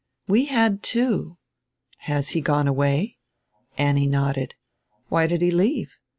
[0.27, 1.37] "We had, too."
[1.99, 3.19] "Has he gone away?"
[3.77, 4.55] Annie nodded.
[5.09, 5.99] "Why did he leave?"